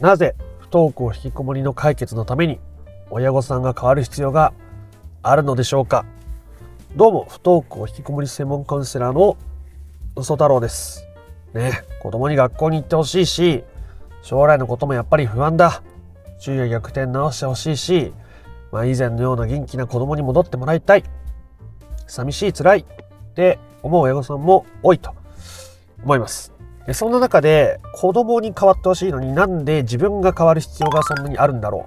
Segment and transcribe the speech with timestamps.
[0.00, 2.60] なぜ不登校引きこもりの解決のために
[3.08, 4.52] 親御さんが変わる必要が
[5.22, 6.04] あるのでしょうか？
[6.96, 9.38] どうも不登校引きこもり専門カウンセラーの
[10.14, 11.06] 嘘太郎です。
[11.54, 13.64] ね子供に学校に行ってほしいし
[14.22, 15.82] 将来のこともやっぱり不安だ。
[16.38, 18.12] 昼夜逆転直してほしいし、
[18.72, 21.04] まあ、以前のような元気な子供に戻ってもらいたい。
[22.06, 22.84] 寂しい辛いっ
[23.34, 25.14] て思う親御さんも多いと
[26.04, 26.52] 思います。
[26.94, 31.86] そんな中で子供に変わってほしいのになんで自分が変わる必要がそんなにあるんだろ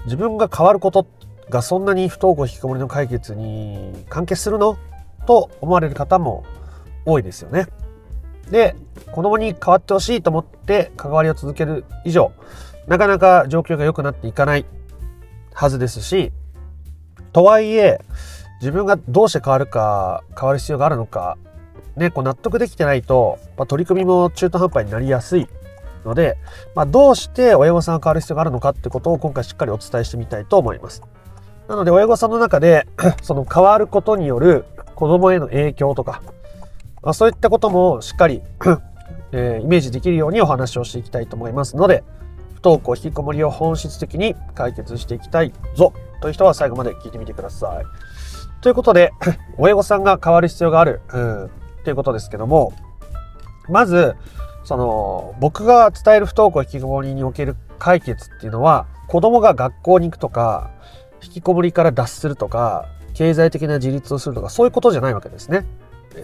[0.00, 0.04] う？
[0.04, 1.06] 自分が変わること
[1.50, 4.78] がそんなに不登校引きこもりの解決に関係するの？
[5.26, 6.44] と思われる方も
[7.04, 7.66] 多いですよね。
[8.50, 8.74] で
[9.12, 12.32] 子供に変わってほしいと思って関わりを続ける以上
[12.88, 14.66] なかなか状況が良くなっていかない
[15.54, 16.32] はずですし
[17.32, 18.00] とはいえ
[18.60, 21.38] 自分がどうして変わるか変わる必要があるのか
[21.96, 25.46] ね、こう納得できてないと、まあ、取り組みも中途半端になりやすい
[26.04, 26.36] ので、
[26.74, 31.02] まあ、どうして親御さんが変わる必要があるのかってことを今回しっかりお伝えしてみたいと思います。
[31.68, 32.86] なので親御さんの中で
[33.22, 36.22] その変わることによる子供への影響とか、
[37.02, 38.42] まあ、そういったこともしっかり
[39.34, 42.04] えー、イメージできるようにお話をしていきたいと思いますので、
[42.56, 47.84] 不登校引きこもりを本質的に解決していきたいぞという人は最後まで聞いてみてください。
[48.60, 49.12] ということで、
[49.56, 51.50] 親御さんが変わる必要がある、うん、
[51.82, 52.72] っていうことですけども、
[53.68, 54.14] まず、
[54.64, 60.70] その、僕が伝える不登校引きこもりにおける解決っていうのは、子供が学校に行くとか、
[61.22, 65.66] 引きこもりから脱するとか、経済的な自立をするとか、そういうことじゃないわけですね。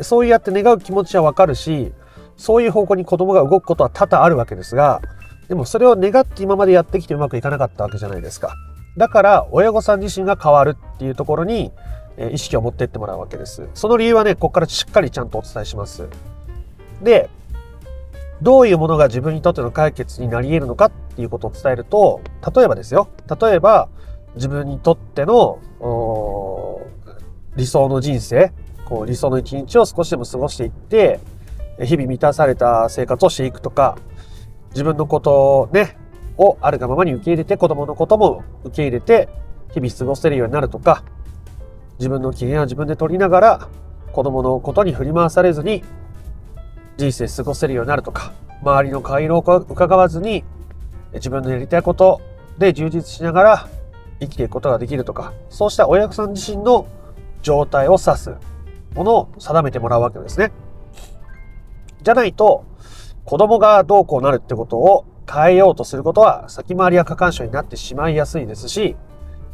[0.02, 1.92] そうやって願う気持ちはわかるし、
[2.36, 5.02] そういう方向に子供が動くことは多々あるわけですが、
[5.48, 8.54] でもそれを願って今までやってきてうまくいかなかったわけじゃないですか。
[8.96, 11.72] だから親御さん自身が変わるっていうところに
[12.18, 13.68] え意識を持っていってもらうわけです。
[13.74, 16.08] その理由はね、ここからしっかりちゃんとお伝えします。
[17.00, 17.30] で、
[18.42, 22.20] どういうものが自分にとっての解決になり得るのかっていうことを伝えると、
[22.54, 23.08] 例えばですよ。
[23.40, 23.88] 例えば、
[24.34, 25.58] 自分にとっての
[27.56, 28.52] 理想の人生、
[28.84, 31.20] こう理想の一日を少しでも過ごしていって、
[31.80, 33.96] 日々満たされた生活をしていくとか、
[34.70, 35.96] 自分のことをね、
[36.36, 39.28] をあるがままに受け入れて、子供のことも受け入れて、
[39.72, 41.04] 日々過ごせるようになるとか、
[41.98, 43.68] 自分の機嫌は自分で取りながら
[44.12, 45.82] 子供のことに振り回されずに
[46.96, 48.32] 人生過ごせるようになるとか
[48.62, 50.44] 周りの顔色を伺わずに
[51.14, 52.20] 自分のやりたいこと
[52.58, 53.68] で充実しながら
[54.20, 56.86] 生きていくことができるとかそうした親御さん自身の
[57.42, 58.34] 状態を指す
[58.94, 60.50] ものを定めてもらうわけですね。
[62.02, 62.64] じゃないと
[63.24, 68.96] 子供がどうこうなるってことを変えようとすることは先回りや過干渉になってしまいやすいですし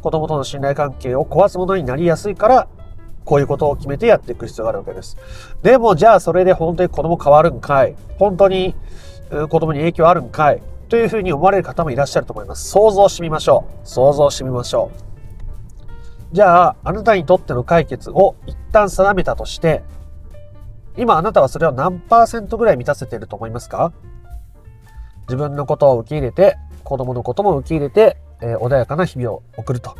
[0.05, 2.67] 子供との信頼関係を壊すものになりやすいから、
[3.23, 5.17] こういうことを決めてやっていく必要があるわけです。
[5.63, 7.95] でも、じゃあそれで本当に子供変わるんかい？
[8.19, 8.75] 本当に
[9.49, 10.61] 子供に影響あるんかい？
[10.89, 12.69] というふうに思われる方もいらっしゃると思います。
[12.69, 13.87] 想像してみましょう。
[13.87, 14.91] 想像してみましょ
[16.31, 16.35] う。
[16.35, 19.81] じゃあ、あなたにとっての解決を一旦定めたとして、
[20.97, 23.91] 今あなたはそれを何パーセントぐらい満たせていると思いますか？
[25.21, 29.95] 自分のことを受け入れて、子供のことも受け入れて、えー、穏やかな日々を送ると。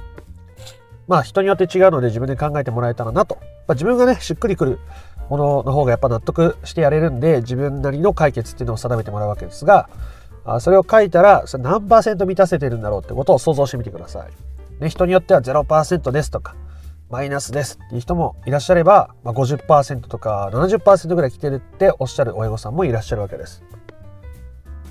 [1.08, 3.38] まあ人によって違うので自分で考えてもらえたらなと。
[3.68, 4.80] まあ、自分がね、しっくりくる
[5.30, 9.90] ものの方がやっぱ納得してやれるんで、自分なりの解決っていうのを定めてもらうわけですが、
[10.46, 14.82] あそれを書いたら、それ何パーセント満たせてるんだろうってことを想像してみてください。
[14.84, 16.56] ね、人によっては0%ですとか、
[17.10, 23.64] マイナスですっていう人もいらっしゃれば、まあ、50%とか70%ぐらい来てるっておっしゃる親御さんもいらっしゃるわけです。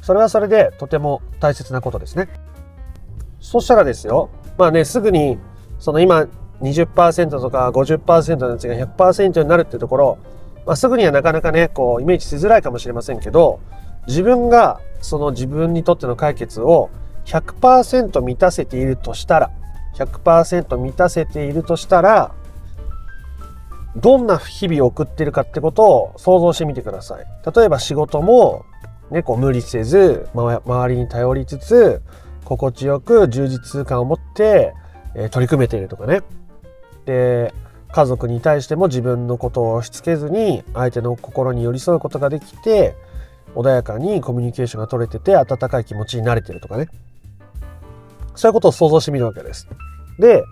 [0.01, 2.29] それはそれでとても大切なことですね。
[3.45, 5.39] そしたらですよ、まあね、すぐに、
[5.79, 6.27] その今
[6.63, 10.19] 20%とか50%のやつが100%になるっていうところ、
[10.65, 13.61] まあ、すぐにはなかなかね、こう、イメージしづらいかもしれませんけど、
[14.07, 16.89] 自分がその自分にとっての解決を
[17.27, 19.51] 100%満たせているとしたら、
[19.97, 22.35] 100%満たせているとしたら、
[23.95, 27.27] どんな日々を送ってるかってことを想像してみてください。
[27.55, 28.65] 例えば仕事も、
[29.11, 32.01] ね、こう無理せず、ま周りに頼りつつ、
[32.45, 34.75] 心地よく充実感を持って、
[35.15, 36.23] え取り組めているとかね。
[37.07, 37.55] で、
[37.95, 42.97] 家族に対しても自分のことを押し付けずに相手の心に寄り添うことができて
[43.55, 46.89] 穏やかにコミュニケーションが取れてて温かい気持ちになれてるとかね
[48.35, 49.69] そういうことを想像してみるわけです。
[50.19, 50.43] で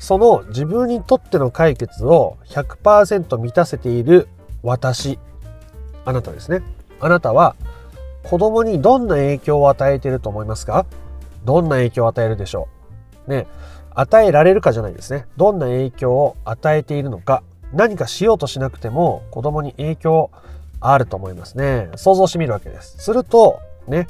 [0.00, 4.26] その自分にとっての解決を100%満たせている
[4.64, 5.20] 私
[6.04, 6.60] あなたですね
[6.98, 7.54] あなたは
[8.24, 10.86] 子供にどんな影響を与えていると思いますか？
[11.44, 12.68] どんな影響を与えるでしょ
[13.26, 13.30] う。
[13.30, 13.46] ね。
[13.94, 15.26] 与えられるかじゃないですね。
[15.36, 17.42] どんな影響を与えているのか。
[17.72, 20.30] 何かしようとしなくても子供に影響
[20.80, 21.90] あると思いますね。
[21.96, 22.98] 想像してみるわけです。
[22.98, 24.06] するとね。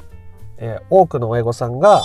[0.57, 2.01] えー、多くの親御さんが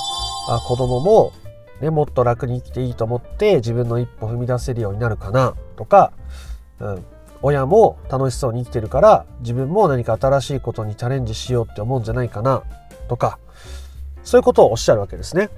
[0.48, 1.32] あ子供も、
[1.80, 5.54] ね、もっと楽に生きていいと思って自分の一歩踏み出せるようになるかな。
[5.76, 6.12] とか、
[6.80, 7.04] うん、
[7.42, 12.64] 親も楽しそうに生きてるから自分も何か新しいことにチャレンジしようって思うんじゃないかな。
[13.08, 13.38] とか
[14.30, 15.50] そういうことをおっしゃるわけですね。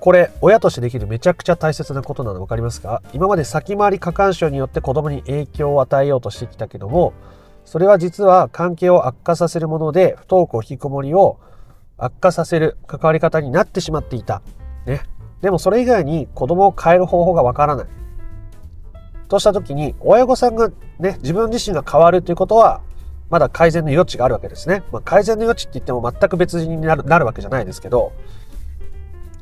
[0.00, 3.02] これ親としてできるめちゃくちゃ大切なことなの分かりますか？
[3.12, 7.12] 今まで先回り過干渉によって子供に影響を与えようとしてきたけども
[7.66, 11.38] それは実は関係を悪化させるもので不登校引きこもりを
[11.98, 14.40] 悪化させる関わり方になってしまっていた。
[14.86, 15.02] ね。
[15.42, 17.86] でもそれ以外に子供を変える方法がわからない。
[19.28, 22.80] とした時に親御さんがね、自分自身が変わるということは
[23.28, 24.82] まだ改善の余地があるわけですね。
[24.92, 28.12] まあ、改善の余地って言っても全く別人になるなるわけじゃないですけど、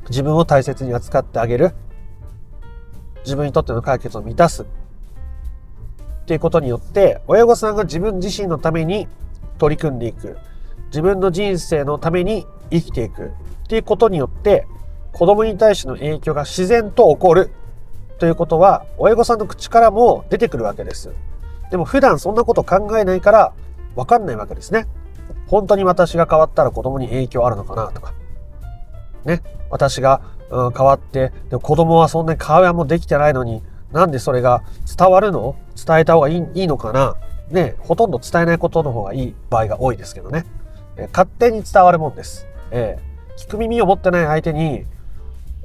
[0.08, 1.74] 自分を大切に扱ってあげる。
[3.24, 4.62] 自分にとっての解決を満たす。
[4.62, 4.66] っ
[6.26, 9.08] ていうことによって、親御さんが自分自身のために
[9.58, 10.38] 取り組んでいく。
[10.86, 13.26] 自分の人生のために生きていく。
[13.64, 14.66] っていうことによって、
[15.12, 17.50] 子供に対しての影響が自然と起こる。
[18.18, 21.10] ということは、親御さんの口からも出てくるわけです。
[21.70, 23.52] でも普段そんなこと考えないから、
[23.96, 24.86] わかんないわけですね。
[25.46, 28.14] 本当に私が変わったら子供に影響あるのかなとか。
[29.24, 29.42] ね。
[29.70, 30.20] 私が、
[30.50, 33.62] うん、変わって、で子供はそんなに会話もできてないのに、
[33.92, 34.62] なんでそれが
[34.96, 35.56] 伝わるの？
[35.74, 37.16] 伝えた方がいいいいのかな？
[37.50, 37.76] ね。
[37.78, 40.44] ほとんど伝えないことの方がいい場合が多いですけどね。
[40.96, 42.46] え勝手に伝わるもんです。
[42.70, 44.84] えー、聞く耳を持ってない相手に、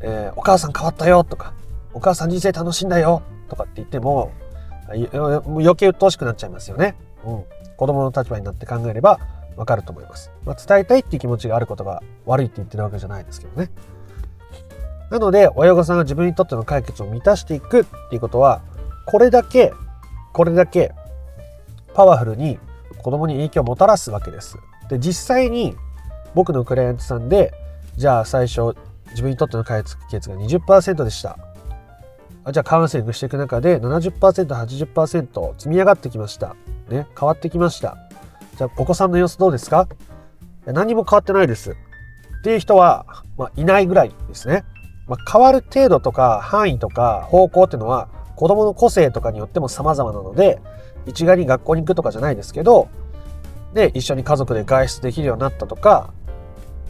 [0.02, 1.54] えー、お母さん変わったよとか、
[1.94, 4.32] お母さん人生楽しんだよとかって言っても、
[4.90, 6.96] 余計鬱陶しくなっちゃいますよね。
[7.26, 7.44] うん。
[7.80, 9.22] 子供の立場になって考えれば
[9.56, 10.32] わかると思います。
[10.44, 13.72] まあ、伝えたいっていう気持ちがあることが悪いって言ってるわけじゃないですけどね。
[15.10, 18.62] なので、親御さんが自分にとっての解決を満たしていくっていうことは、
[19.06, 19.72] これだけ、
[20.34, 20.92] これだけ
[21.94, 22.60] パワフルに
[22.98, 24.58] 子供に影響をもたらすわけです。
[24.90, 25.74] で、実際に
[26.36, 27.54] 僕のクライアントさんで、
[27.96, 28.76] じゃあ最初
[29.12, 31.38] 自分にとっての解決が20%でした。
[32.52, 36.58] じゃあカウンセリングしていく中で70%、80%積み上がってきました。
[36.90, 37.98] ね、変わってきました。
[38.58, 39.88] じゃあお子さんの様子どうですか？
[40.66, 41.72] 何も変わってないです。
[41.72, 41.76] っ
[42.44, 43.06] ていう人は、
[43.38, 44.64] まあ、いないぐらいですね。
[45.08, 50.62] まあ、変わる程度とか範囲とか方向っていうのは子供の個性とかによっても様々なので
[51.08, 52.90] 一概に学校に行くとかじゃないですけど
[53.74, 56.14] で一緒に家族で外出できるようになったとか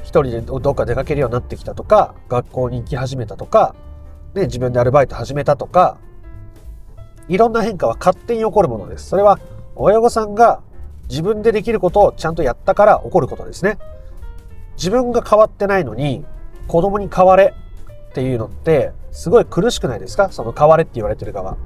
[0.03, 3.73] 一人でどっか出かけるようになってきたとか学校に行き始めたとか
[4.33, 5.97] で自分でアルバイト始めたとか
[7.29, 9.07] いろんな変化は勝手に起こるものです。
[9.07, 9.39] それは
[9.81, 10.61] 親御さんが
[11.09, 13.79] 自分でできることをちゃんとやったから起こることですね。
[14.75, 16.25] 自分が変わってないのに
[16.67, 17.53] 子供に変われ
[18.09, 20.29] っていうのってすごい苦しくないですか？
[20.31, 21.57] その変われって言われてる側。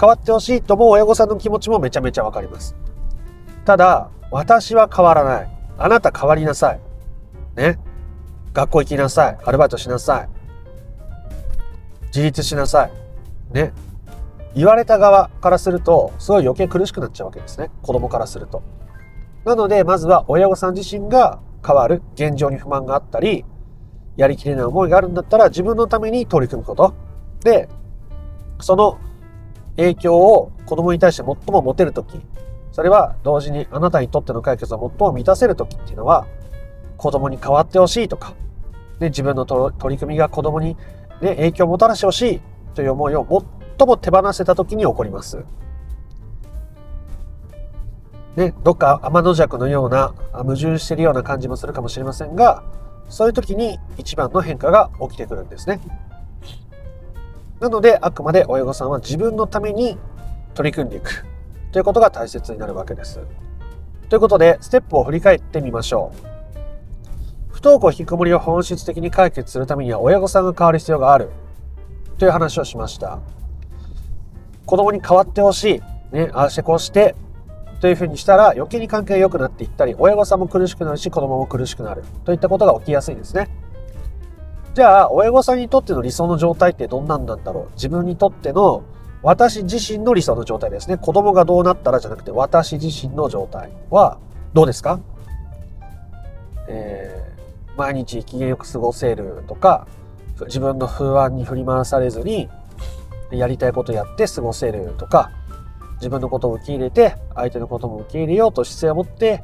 [0.00, 2.74] 変わってほしいと思う親御さんの気持ちもめちゃめちゃわかります。
[3.64, 5.50] ただ、私は変わらない。
[5.78, 6.80] あなた変わりなさい。
[7.54, 7.78] ね。
[8.52, 9.38] 学校行きなさい。
[9.44, 10.28] アルバイトしなさい。
[12.06, 12.92] 自立しなさい。
[13.52, 13.72] ね。
[14.54, 17.70] 言われた側からすると、すごい余計苦しくなっちゃうわけですね。
[17.82, 18.62] 子供からすると。
[19.44, 22.02] なので、まずは親御さん自身が変わる。
[22.14, 23.44] 現状に不満があったり、
[24.16, 26.94] やりきれない思いがあるんだったら自分のために取り組むこと。
[27.42, 27.68] で、
[28.60, 28.98] その
[29.76, 32.20] 影響を子供に対して最も持てるとき、
[32.70, 36.26] それは同時にあなたにとっての解決を最も満たせるときっていうのは、
[36.96, 38.34] 子供に変わってほしいとか、
[39.00, 40.76] で自分の取り組みが子供に、
[41.20, 42.40] ね、影響をもたらしてほしい
[42.74, 45.44] という思いを持って最も手放せたときに起こります。
[48.36, 52.64] ね、どっか天の弱のような矛盾してるような感じもするかもしれませんが、
[53.08, 55.80] そういう時に一番の変化が起きてくるんですね。
[57.60, 59.98] なので、あくまで親御さんは自分のために
[60.54, 61.24] 取り組んでいく
[61.70, 63.20] ということが大切になるわけです。
[64.08, 66.34] ということで、ステップを振り返ってみましょう。
[67.52, 71.30] 不登校引きこもりを本質的に解決するためには親御さんが変わる必要がある
[72.18, 73.20] という話をしました。
[74.66, 76.16] 子供に変わってほしい。
[76.16, 77.14] ね、ああしてこうして
[77.80, 83.48] というふうにしたら余計に関係が良くなっていったり、親御さんも苦しくなるし、子供も苦しくなるといったことが起きやすいですね。
[84.74, 88.82] じゃあ、親御さんにとっての理想の状態ってどんなんなんだろう自分にとっての
[89.22, 90.98] 私自身の理想の状態ですね。
[90.98, 94.18] 子供がどうなったらじゃなくて、私自身の状態は
[94.52, 95.00] どうですか？
[96.68, 99.86] えー、毎日機嫌よく過ごせるとか、
[100.46, 102.48] 自分の不安に振り回されずに、
[103.30, 105.30] やりたいことやって過ごせるとか、
[105.96, 109.42] 自分のことを受け入れて、相手のことも受け入れようと姿勢を持って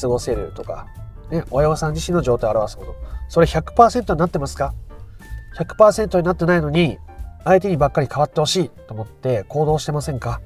[0.00, 0.86] 過ごせるとか、
[1.30, 2.96] ね、親御さん自身の状態を表すこと。
[3.28, 4.74] それ100%になってますか
[5.58, 6.98] ?100% になってないのに、
[7.44, 10.40] 相手にばっかり変わってほしいと思って行動してませんか？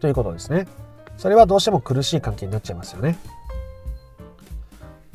[0.00, 0.66] ということですね。
[1.16, 3.18] それはどうしても苦しい関係になっちゃいますよね。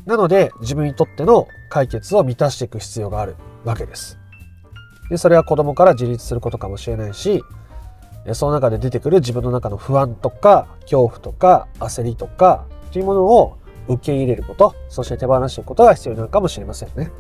[0.05, 4.17] なので自分にとっての解決を満たしていく必要があるわけです。
[5.11, 7.43] でそれは子供から自立することかもしれないし
[8.33, 13.57] その中で出てくる自分の中の不安とか恐怖とか焦りとかというものを
[13.89, 17.11] 受け入れることそして手放していくことが必要なのかもしれませんね。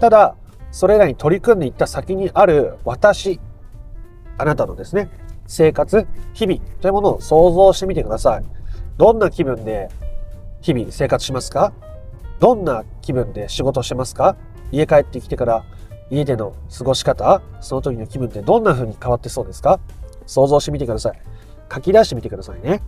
[0.00, 0.34] ただ
[0.72, 3.38] それらに取り組んでいった先にある私
[4.36, 5.08] あなたのですね
[5.46, 8.44] 生活日々というものを想像してみてください。
[8.96, 9.88] どんな気分で
[10.62, 11.72] 日々生活しますか？
[12.40, 14.36] どんな気分で仕事してますか？
[14.72, 15.64] 家帰ってきてから
[16.10, 19.80] 家での過ごし方その時の気分ってどんな風に変わってそうですか？
[20.26, 21.20] 想像してみてください。
[21.72, 22.82] 書き出してみてくださいね。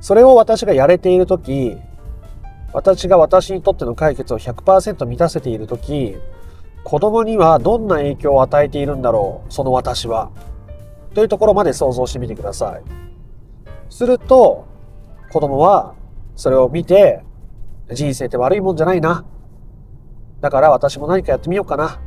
[0.00, 1.76] それを私がやれている時、
[2.72, 6.16] 私が私にとっての解決を100%満たせている時、
[6.84, 10.30] 子供にはどんな影響を与えているんだろうその私は。
[11.14, 12.82] というところまで想像してみてください。
[13.90, 14.66] すると、
[15.32, 15.94] 子供は
[16.36, 17.24] それを見て、
[17.92, 19.24] 人生って悪いもんじゃないな。
[20.40, 21.98] だから私も何かやってみようかなっ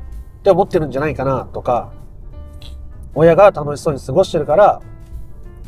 [0.44, 1.92] て思ってるんじゃないかなとか、
[3.14, 4.82] 親が楽しそうに過ごしてるから、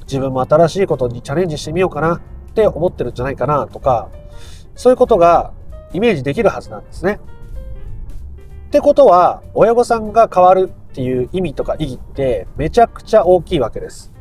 [0.02, 2.22] 自分も新しいことにチャレンジしてみようかなっ
[2.54, 4.10] て思ってるんじゃないかなとか、
[4.76, 5.54] そういうことが
[5.94, 7.20] イメージできるはずなんですね。
[8.68, 14.12] ってことは、親御さんが変わるっていう意味とか意義ってめちゃくちゃ大きいわけです。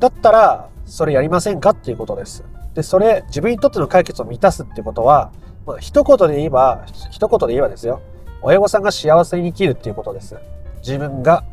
[0.00, 1.70] だったら、それやりませんか？
[1.70, 2.44] っていうことです。
[2.74, 5.32] で、それ、自分にとっての解決を満たすってことは、
[5.66, 8.00] まあ、一言で言えば、一言で言えばですよ。
[8.42, 10.36] 親御さんが幸せに生きるっていうことです。
[10.78, 11.44] 自分が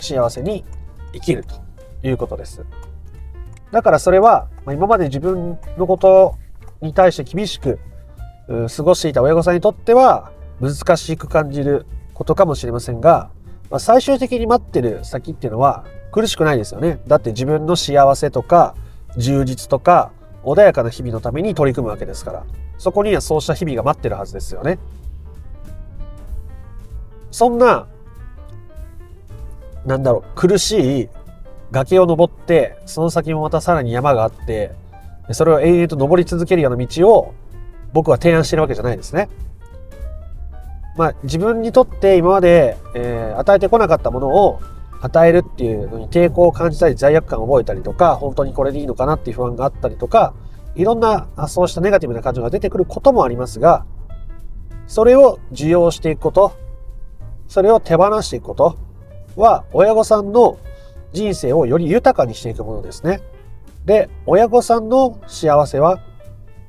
[0.00, 0.64] 幸せに
[1.12, 1.54] 生きると
[2.06, 2.64] いうことです。
[3.70, 6.34] だからそれは、まあ、今まで自分のこと
[6.80, 7.78] に対して厳しく
[8.74, 13.30] 過ごしていた親御さんにとっては難しく感じることかもしれませんが、
[13.70, 17.00] まあ、最終的に待ってる先っていうのは苦しくないですよね。
[17.06, 18.74] だって自分の幸せとか
[19.16, 20.10] 充実とか
[20.44, 22.44] 穏やかな日々のために取り組むわけですから、
[22.78, 24.78] そこにはそうした日々が待ってるはずですよね。
[27.30, 27.86] そんな、
[29.84, 31.08] なんだろう、苦しい
[31.70, 34.72] 崖を登って、その先もまたさらに山があって、
[35.32, 37.34] それを延々と登り続けるような道を
[37.92, 39.28] 僕は提案してるわけじゃないですね。
[40.96, 44.60] まあ自分にとって今まで、えー、与えてこなかったものを
[45.02, 50.34] 与えるっていうのに抵抗を感じたり罪悪感を覚えたりとか、本当にこれでいいのかなっていう不安があったりとか、
[50.74, 53.86] いろんなそうしたネガティブな感情が出てくることもありますが、
[54.86, 56.52] それを受容していくこと、
[57.48, 58.76] それを手放していくこと
[59.36, 60.58] は、親御さんの
[61.12, 63.20] 人生をより豊かにしていくものですね。
[63.84, 65.98] で、親御さんの幸せは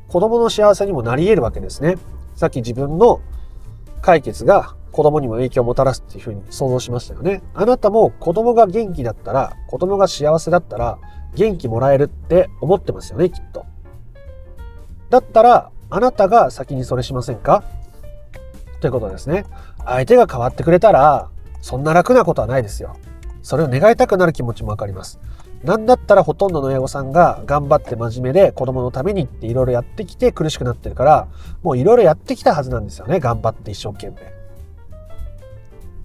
[0.07, 1.97] 子供の幸せにもなり得るわけですね。
[2.35, 3.19] さっき自分の
[4.01, 7.41] 解決が子供にも影響をもたらすっていうふうに想像しましたよね。
[7.53, 10.97] あなたも子供が元気だったら、子供が幸せだったら、
[11.35, 13.65] 元気もらえるって思ってますよね、きっと。
[15.09, 17.63] だったら、あなたが先にそれしませんか？
[18.79, 19.45] ということですね。
[19.85, 21.29] 相手が変わってくれたら、
[21.61, 22.95] そんな楽なことはないですよ。
[23.41, 25.19] それを願いたくなる気持ちもわかります。
[25.63, 31.27] なんだったらほとんどの親御さんが頑張って真面目で子供のためにっていろいろやってきて苦しくなってるから、
[31.61, 33.19] もういろいろやってきたはずなんですよね。
[33.19, 34.40] 頑張って一生懸命。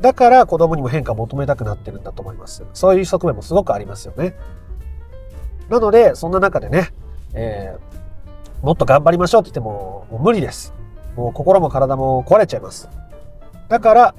[0.00, 2.64] だから子供にも変化を求めたくなってるんだと思います。
[2.74, 4.34] そういう側面もすごくありますよね。
[5.68, 6.92] なので、そんな中でね、
[7.34, 10.74] えー、もっと頑張りましょうって言ってももう無理です。
[11.16, 12.88] もう心も体も壊れちゃいます。
[13.68, 14.14] だから、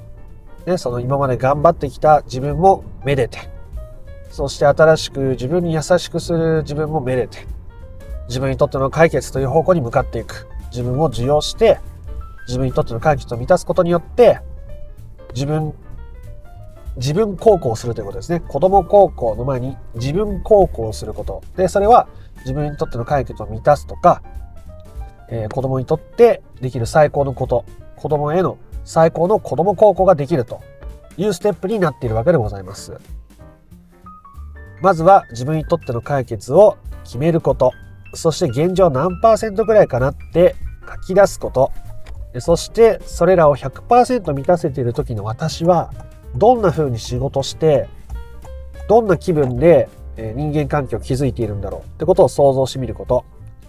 [0.66, 3.38] ね、その今まで頑張ってきた自分もめでて、
[4.30, 7.46] そして新しく自分に優しくする自分もめでて、
[8.28, 10.48] 自分にとっての解決という方向に向かっていく。
[10.70, 11.80] 自分を受容して、
[12.46, 14.40] 自分にとっての解決を満たすことによって、
[15.38, 15.72] 自分、
[16.96, 18.40] 自分高校するということですね。
[18.40, 21.44] 子供高校の前に自分高校すること。
[21.56, 22.08] で、それは
[22.40, 24.20] 自分にとっての解決を満たすとか、
[25.28, 27.64] えー、子供にとってできる最高のこと、
[27.94, 30.60] 子供への最高の子供高校ができると
[31.16, 32.98] いうステップになっているわけでございます。
[34.82, 37.72] まずは自分にとっての解決を決めること、
[38.14, 40.56] そして現状何パーセントぐらいかなって
[41.06, 41.70] 書き出すこと、
[42.40, 45.92] そしてそれらを100%満たせている時の私は
[46.36, 47.88] どんな風に仕事して
[48.88, 53.24] どんな気分で人間関係を築いているんだろうってことを想像してみること。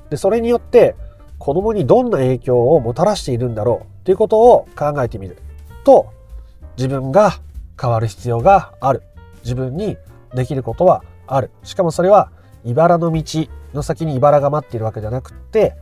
[0.10, 0.96] でそれによって
[1.38, 5.38] 子供にどんな影響をもたらしているんだろうっていうことを考えてみる。
[5.84, 6.12] と
[6.78, 7.39] 自分が
[7.80, 9.04] 変わる必要がある。
[9.44, 9.98] 自分に
[10.34, 11.51] できることはある。
[11.63, 12.32] しかもそれは
[12.66, 13.24] 茨の道
[13.74, 15.75] の先に茨が待っているわけじゃなくって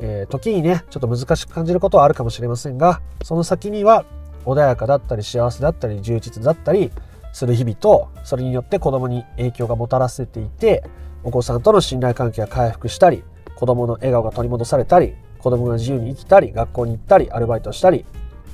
[0.00, 4.04] えー、時にね、ちょっと難しく感じることはあるかもしれませんが、その先には
[4.44, 6.90] 穏やかだったり幸せだったり充実だったり
[7.32, 10.84] する日々と、それによって子供に影響がもたらせていて、
[11.22, 13.24] お子さんとの信頼関係が回復したり、
[13.56, 18.04] 子供の笑顔が取り戻されたり、子供が自由に生きたり、学校に行ったり、アルバイトしたり、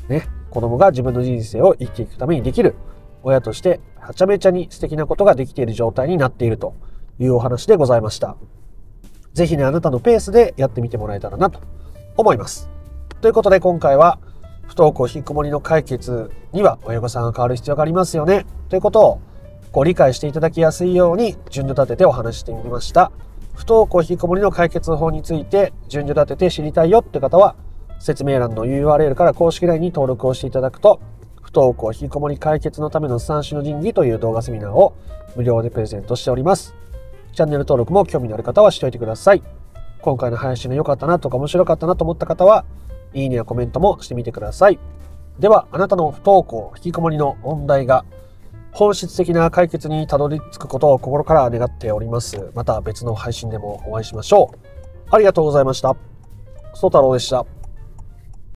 [0.08, 2.74] ね、子供が自分の人生を生きていくためにできる、
[3.22, 6.74] 親としてはちゃめちゃに素敵なことができている状態になっていると
[7.18, 8.36] いうお話でございました。
[9.34, 11.60] ぜひね、あなたのペースでやってみてもらえたらなと
[12.16, 12.68] 思います。
[13.20, 14.18] ということで今回は、
[14.66, 19.20] 不登校引きこもりの解決には親御さんが変わる必要がありますよね、ということを
[19.72, 23.12] ご理解していただきやすいように順序立ててお話してみました。
[23.54, 27.56] 不登校引きこもりの解決法について順序立てて知りたいよって方は、
[27.98, 31.00] 説明欄の URL から公式 LINE に登録をしていただくと、
[31.42, 34.94] 不登校引きこもり解決のための三種の神器という動画セミナーを
[35.36, 36.74] 無料でプレゼントしております。
[37.32, 39.42] チャンネル登録も興味のある方はしておいてください。
[40.00, 42.64] 今回の配信が良かったなとか面白かったなと思った方は、
[43.12, 44.78] いいねやコメントもしてみてください。
[45.38, 48.04] では、あなたの不登校、引きこもりの問題が
[48.72, 52.50] 本質的な解決にたどり着くことを心から願っております。
[52.54, 54.58] また別の配信でもお会いしましょう。
[55.10, 55.96] ありがとうございました。
[56.74, 57.59] ソ太郎でした。